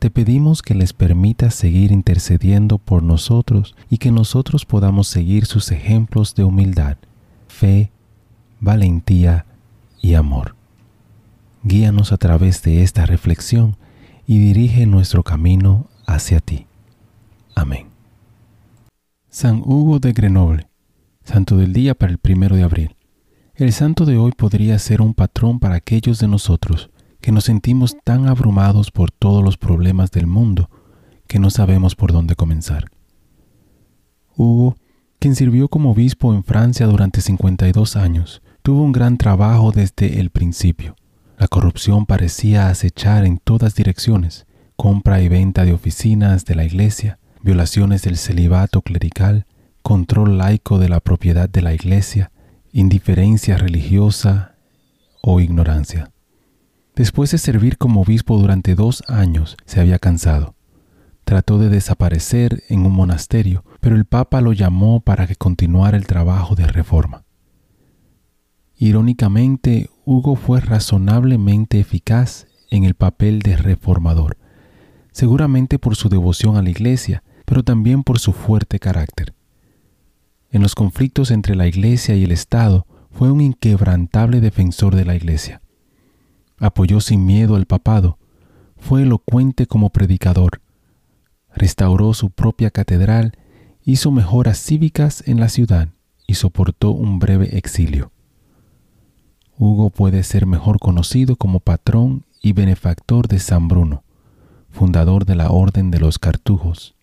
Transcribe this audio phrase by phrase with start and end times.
[0.00, 5.70] Te pedimos que les permitas seguir intercediendo por nosotros y que nosotros podamos seguir sus
[5.72, 6.96] ejemplos de humildad,
[7.48, 7.92] fe,
[8.60, 9.44] valentía
[10.00, 10.56] y amor.
[11.64, 13.76] Guíanos a través de esta reflexión
[14.26, 16.66] y dirige nuestro camino hacia ti.
[17.54, 17.88] Amén.
[19.28, 20.66] San Hugo de Grenoble,
[21.24, 22.96] Santo del Día para el primero de abril.
[23.54, 26.88] El santo de hoy podría ser un patrón para aquellos de nosotros
[27.20, 30.70] que nos sentimos tan abrumados por todos los problemas del mundo
[31.26, 32.86] que no sabemos por dónde comenzar.
[34.36, 34.76] Hugo,
[35.18, 40.30] quien sirvió como obispo en Francia durante 52 años, tuvo un gran trabajo desde el
[40.30, 40.96] principio.
[41.38, 47.18] La corrupción parecía acechar en todas direcciones, compra y venta de oficinas de la iglesia,
[47.42, 49.46] violaciones del celibato clerical,
[49.82, 52.30] control laico de la propiedad de la iglesia,
[52.72, 54.54] indiferencia religiosa
[55.22, 56.10] o ignorancia.
[56.96, 60.54] Después de servir como obispo durante dos años, se había cansado.
[61.24, 66.06] Trató de desaparecer en un monasterio, pero el Papa lo llamó para que continuara el
[66.06, 67.24] trabajo de reforma.
[68.76, 74.36] Irónicamente, Hugo fue razonablemente eficaz en el papel de reformador,
[75.12, 79.34] seguramente por su devoción a la Iglesia, pero también por su fuerte carácter.
[80.50, 85.14] En los conflictos entre la Iglesia y el Estado, fue un inquebrantable defensor de la
[85.14, 85.60] Iglesia
[86.60, 88.18] apoyó sin miedo al papado,
[88.76, 90.60] fue elocuente como predicador,
[91.54, 93.32] restauró su propia catedral,
[93.84, 95.88] hizo mejoras cívicas en la ciudad
[96.26, 98.12] y soportó un breve exilio.
[99.58, 104.04] Hugo puede ser mejor conocido como patrón y benefactor de San Bruno,
[104.70, 106.94] fundador de la Orden de los Cartujos.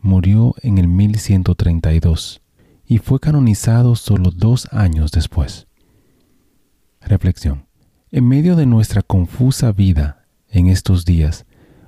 [0.00, 2.42] Murió en el 1132
[2.86, 5.66] y fue canonizado solo dos años después.
[7.00, 7.66] Reflexión.
[8.14, 11.46] En medio de nuestra confusa vida en estos días,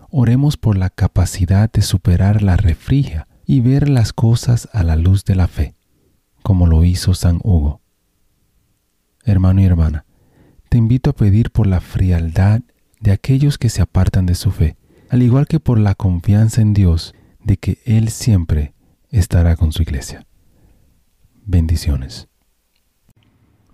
[0.08, 5.26] oremos por la capacidad de superar la refrigia y ver las cosas a la luz
[5.26, 5.74] de la fe,
[6.42, 7.82] como lo hizo San Hugo.
[9.22, 10.06] Hermano y hermana,
[10.70, 12.62] te invito a pedir por la frialdad
[13.00, 14.78] de aquellos que se apartan de su fe,
[15.10, 18.72] al igual que por la confianza en Dios de que Él siempre
[19.10, 20.26] estará con su iglesia.
[21.44, 22.28] Bendiciones.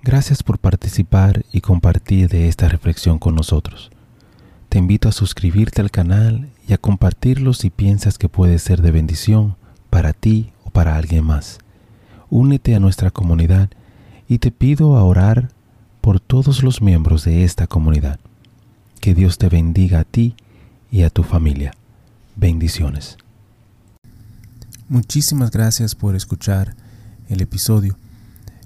[0.03, 3.91] Gracias por participar y compartir de esta reflexión con nosotros.
[4.71, 8.93] Te invito a suscribirte al canal y a compartirlo si piensas que puede ser de
[8.93, 9.57] bendición
[9.91, 11.59] para ti o para alguien más.
[12.31, 13.69] Únete a nuestra comunidad
[14.27, 15.51] y te pido a orar
[16.01, 18.21] por todos los miembros de esta comunidad.
[19.01, 20.35] Que Dios te bendiga a ti
[20.91, 21.73] y a tu familia.
[22.37, 23.19] Bendiciones.
[24.89, 26.75] Muchísimas gracias por escuchar
[27.29, 27.97] el episodio.